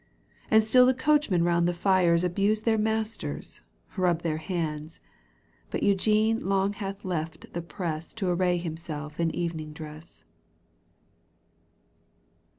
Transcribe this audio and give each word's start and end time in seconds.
And 0.49 0.63
still 0.63 0.87
the 0.87 0.95
coachmen 0.95 1.43
round 1.43 1.67
the 1.67 1.75
fires" 1.75 2.23
Abuse 2.23 2.61
their 2.61 2.79
masters, 2.79 3.61
rub 3.95 4.23
their 4.23 4.37
hands: 4.37 4.99
But 5.69 5.83
Eugene 5.83 6.39
long 6.39 6.73
hath 6.73 7.05
left 7.05 7.53
the 7.53 7.61
press 7.61 8.11
To 8.15 8.27
array 8.29 8.57
himself 8.57 9.19
in 9.19 9.29
evening 9.35 9.73
dress. 9.73 10.23